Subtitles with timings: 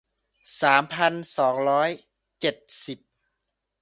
[0.61, 1.89] สามพันสองร้อย
[2.39, 2.55] เจ็ด
[2.85, 2.99] สิบ